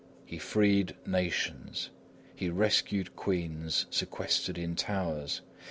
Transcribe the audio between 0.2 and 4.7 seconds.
He freed nations. He rescued queens sequestered